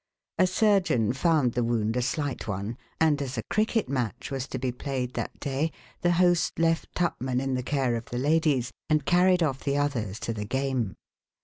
[0.39, 4.57] A surgeon found the wound a slight one, and as a cricket match was to
[4.57, 9.05] be played that day, the host left Tupman in the care of the ladies and
[9.05, 10.95] carried off the others to the game.